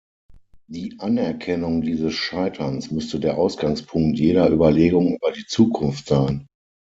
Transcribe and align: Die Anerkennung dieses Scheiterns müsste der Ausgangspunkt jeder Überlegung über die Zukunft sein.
Die 0.65 0.95
Anerkennung 0.99 1.83
dieses 1.83 2.15
Scheiterns 2.15 2.89
müsste 2.89 3.19
der 3.19 3.37
Ausgangspunkt 3.37 4.17
jeder 4.17 4.49
Überlegung 4.49 5.15
über 5.17 5.31
die 5.31 5.45
Zukunft 5.45 6.07
sein. 6.07 6.47